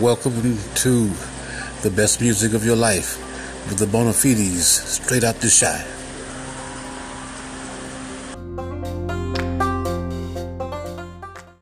[0.00, 1.08] Welcome to
[1.80, 3.16] the best music of your life
[3.70, 6.05] with the Bonafides straight out the shy.